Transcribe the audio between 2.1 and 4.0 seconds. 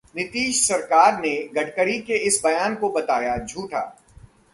इस बयान को बताया झूठा